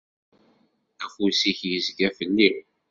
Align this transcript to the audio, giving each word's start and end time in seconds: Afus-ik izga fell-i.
Afus-ik 1.03 1.59
izga 1.77 2.09
fell-i. 2.17 2.49